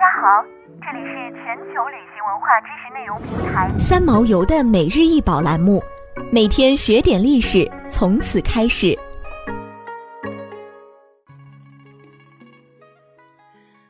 [0.00, 0.42] 家好，
[0.80, 5.82] 这里是全球旅行文化知识内容平台三毛游的每日一宝栏目，
[6.32, 8.98] 每天学点历史，从此开始。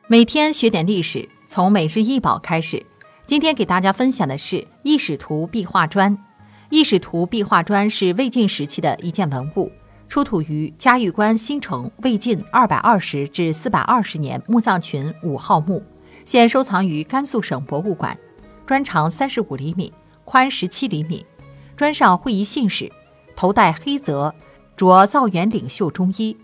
[0.09, 2.85] 每天学点历史，从每日一宝开始。
[3.25, 6.19] 今天给大家分享的是异史图壁画砖。
[6.71, 9.71] 异史图壁画砖是魏晋时期的一件文物，
[10.09, 15.81] 出土于嘉峪关新城魏晋二百二十至四百二十年墓葬群五号墓，
[16.25, 18.17] 现收藏于甘肃省博物馆。
[18.67, 19.93] 砖长三十五厘米，
[20.25, 21.27] 宽十七厘米，
[21.77, 22.91] 砖上绘一信使，
[23.35, 24.33] 头戴黑泽，
[24.77, 26.37] 着造园领袖中衣，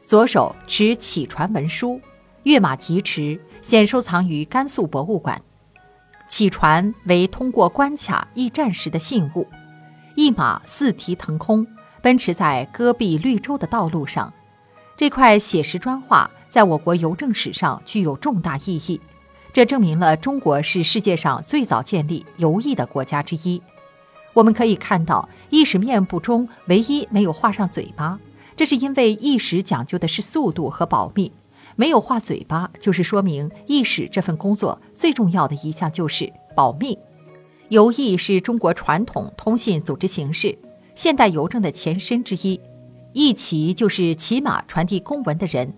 [0.00, 2.00] 左手持启传文书。
[2.44, 5.40] 跃马疾驰，现收藏于甘肃博物馆。
[6.28, 9.46] 启传为通过关卡驿站时的信物，
[10.16, 11.66] 一马四蹄腾空，
[12.00, 14.32] 奔驰在戈壁绿洲的道路上。
[14.96, 19.00] 这块写实砖画在我国邮政史上具有重大意义，
[19.52, 23.60] 这证明了中国是世界上最早建立邮驿的国家之一。
[24.32, 28.18] 我们可以看到，驿使面部中唯一没有画上嘴巴，
[28.56, 31.30] 这是因为驿使讲究的是速度和保密。
[31.76, 36.98] 没有画嘴巴，就是说明驿使这份工作最重要的一项就是保密。
[37.68, 40.56] 邮驿是中国传统通信组织形式，
[40.94, 42.58] 现代邮政的前身之一。
[43.12, 45.74] 驿骑就是骑马传递公文的人。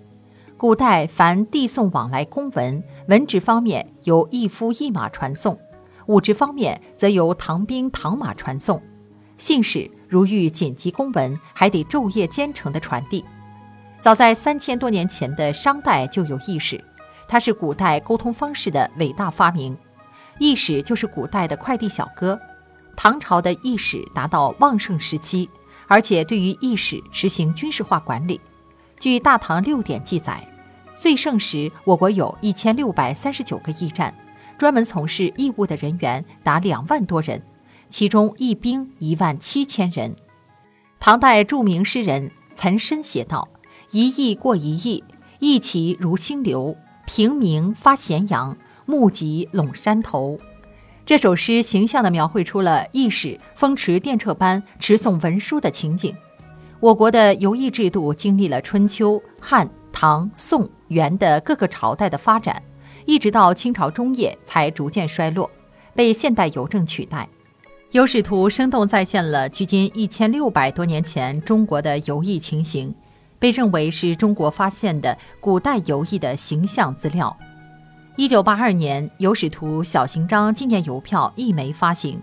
[0.64, 5.60] 古代凡递送往来公文，文职方面由一夫一马传送，
[6.06, 8.82] 武职方面则由唐兵唐马传送。
[9.36, 13.22] 信使如遇紧急公文，还得昼夜兼程的传递。
[14.00, 16.82] 早在三千多年前的商代就有驿使，
[17.28, 19.76] 它是古代沟通方式的伟大发明。
[20.38, 22.40] 驿使就是古代的快递小哥。
[22.96, 25.46] 唐朝的驿使达到旺盛时期，
[25.88, 28.40] 而且对于驿使实行军事化管理。
[28.98, 30.42] 据《大唐六典》记载，
[30.96, 34.14] 最盛时我国有一千六百三十九个驿站，
[34.56, 37.42] 专门从事义务的人员达两万多人，
[37.88, 40.14] 其中义兵一万七千人。
[41.00, 43.48] 唐代著名诗人岑参写道。
[43.90, 45.04] 一驿过一驿，
[45.38, 48.56] 一骑如星流，平明发咸阳，
[48.86, 50.40] 目及陇山头。
[51.06, 56.16] 这首诗形象地描绘出了驿使风驰电掣般持送文书的情景。
[56.80, 62.62] 我国的邮驿制度经历了春秋、汉、唐、宋、元的各个朝代的发展，
[63.06, 65.48] 一直到清朝中叶才逐渐衰落，
[65.94, 67.26] 被现代邮政取代。
[67.92, 72.94] 有史图生动再现了距今一千六百多年前中国的邮驿情形。
[73.36, 77.36] 被认为是中国发现的古代邮驿的形象资料。
[78.16, 82.18] 一九八二年，有史图小型张纪念邮票一枚发行，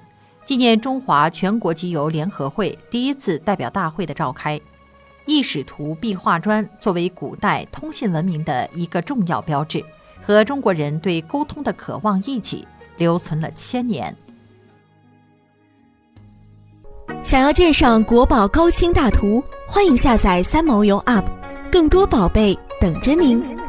[0.45, 4.59] 纪念中华全国集邮联合会第一次代表大会的召开。
[5.25, 9.83] 异史图壁画砖作为古代通信文明的一个重要标志，
[10.23, 12.67] 和中国人对沟通的渴望一起
[12.97, 14.15] 留存了千年。
[17.23, 21.25] 想要鉴赏国宝高清大图，欢迎下载三毛游 App，
[21.71, 23.60] 更多宝贝等着您。